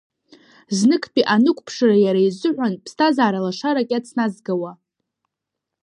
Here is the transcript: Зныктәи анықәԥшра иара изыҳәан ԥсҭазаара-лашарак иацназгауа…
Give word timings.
Зныктәи 0.77 1.27
анықәԥшра 1.33 1.95
иара 2.05 2.21
изыҳәан 2.27 2.73
ԥсҭазаара-лашарак 2.83 3.89
иацназгауа… 3.91 4.71